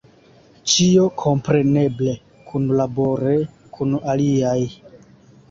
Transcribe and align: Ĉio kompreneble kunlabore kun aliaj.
Ĉio 0.71 1.03
kompreneble 1.23 2.15
kunlabore 2.49 3.35
kun 3.79 3.95
aliaj. 4.17 4.57